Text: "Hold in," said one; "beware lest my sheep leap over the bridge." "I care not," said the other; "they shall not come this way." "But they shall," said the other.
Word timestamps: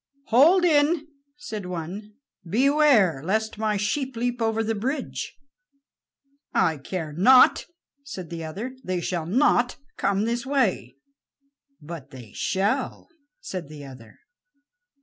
"Hold 0.29 0.65
in," 0.65 1.09
said 1.37 1.67
one; 1.67 2.15
"beware 2.43 3.21
lest 3.23 3.59
my 3.59 3.77
sheep 3.77 4.15
leap 4.15 4.41
over 4.41 4.63
the 4.63 4.73
bridge." 4.73 5.37
"I 6.55 6.77
care 6.77 7.13
not," 7.13 7.67
said 8.03 8.31
the 8.31 8.43
other; 8.43 8.75
"they 8.83 8.99
shall 8.99 9.27
not 9.27 9.77
come 9.97 10.25
this 10.25 10.43
way." 10.43 10.95
"But 11.79 12.09
they 12.09 12.31
shall," 12.33 13.09
said 13.41 13.67
the 13.69 13.85
other. 13.85 14.17